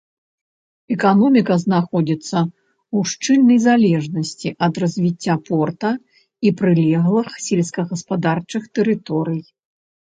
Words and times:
Эканоміка 0.95 1.57
знаходзіцца 1.65 2.37
ў 2.45 3.13
шчыльнай 3.13 3.59
залежнасці 3.67 4.49
ад 4.71 4.81
развіцця 4.87 5.33
порта 5.53 5.91
і 6.47 6.57
прылеглых 6.59 7.29
сельскагаспадарчых 7.49 8.63
тэрыторый. 8.79 9.41